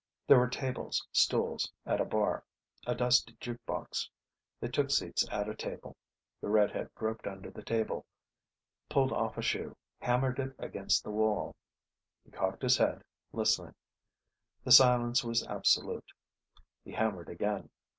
There 0.25 0.39
were 0.39 0.49
tables, 0.49 1.07
stools 1.11 1.71
at 1.85 2.01
a 2.01 2.05
bar, 2.05 2.43
a 2.87 2.95
dusty 2.95 3.37
juke 3.39 3.63
box. 3.67 4.09
They 4.59 4.67
took 4.67 4.89
seats 4.89 5.23
at 5.31 5.47
a 5.47 5.53
table. 5.53 5.95
The 6.41 6.49
red 6.49 6.71
head 6.71 6.89
groped 6.95 7.27
under 7.27 7.51
the 7.51 7.61
table, 7.61 8.07
pulled 8.89 9.11
off 9.13 9.37
a 9.37 9.43
shoe, 9.43 9.77
hammered 9.99 10.39
it 10.39 10.55
against 10.57 11.03
the 11.03 11.11
wall. 11.11 11.55
He 12.25 12.31
cocked 12.31 12.63
his 12.63 12.77
head, 12.77 13.03
listening. 13.31 13.75
The 14.63 14.71
silence 14.71 15.23
was 15.23 15.45
absolute. 15.45 16.11
He 16.83 16.93
hammered 16.93 17.29
again. 17.29 17.69